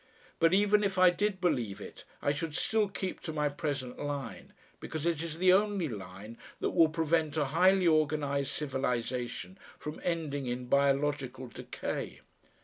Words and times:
But 0.39 0.51
even 0.51 0.83
if 0.83 0.97
I 0.97 1.11
did 1.11 1.39
believe 1.39 1.79
it 1.79 2.05
I 2.23 2.33
should 2.33 2.55
still 2.55 2.89
keep 2.89 3.19
to 3.21 3.31
my 3.31 3.49
present 3.49 3.99
line, 3.99 4.51
because 4.79 5.05
it 5.05 5.21
is 5.21 5.37
the 5.37 5.53
only 5.53 5.87
line 5.87 6.39
that 6.59 6.71
will 6.71 6.89
prevent 6.89 7.37
a 7.37 7.45
highly 7.45 7.87
organised 7.87 8.51
civilisation 8.55 9.59
from 9.77 10.01
ending 10.03 10.47
in 10.47 10.65
biological 10.65 11.45
decay. 11.49 12.21